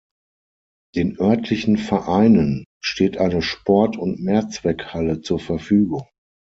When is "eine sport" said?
3.19-3.97